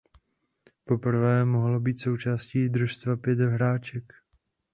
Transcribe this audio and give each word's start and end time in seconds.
Poprvé 0.85 1.45
mohlo 1.45 1.79
být 1.79 1.99
součástí 1.99 2.69
družstva 2.69 3.15
pět 3.15 3.39
hráček. 3.39 4.13